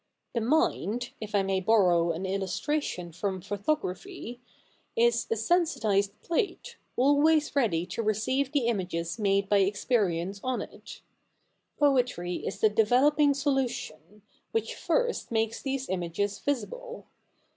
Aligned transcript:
The 0.33 0.41
mind, 0.41 1.11
if 1.21 1.35
I 1.35 1.43
may 1.43 1.59
borrow 1.61 2.11
an 2.11 2.25
illustration 2.25 3.11
from 3.11 3.39
photography, 3.39 4.41
is 4.95 5.27
a 5.29 5.35
sensitised 5.35 6.19
plate, 6.23 6.77
always 6.95 7.55
ready 7.55 7.85
to 7.85 8.01
receive 8.01 8.51
the 8.51 8.65
images 8.65 9.19
made 9.19 9.47
by 9.47 9.59
ex 9.61 9.85
perience 9.85 10.39
on 10.43 10.63
it. 10.63 11.03
Poetry 11.77 12.37
is 12.47 12.61
the 12.61 12.69
developing 12.69 13.35
solution, 13.35 14.23
which 14.53 14.73
first 14.73 15.29
makes 15.29 15.61
these 15.61 15.87
images 15.87 16.39
visible. 16.39 17.05